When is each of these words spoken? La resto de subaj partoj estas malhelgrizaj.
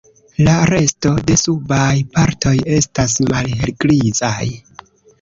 La 0.45 0.53
resto 0.69 1.11
de 1.27 1.35
subaj 1.41 1.85
partoj 2.17 2.57
estas 2.81 3.23
malhelgrizaj. 3.31 4.39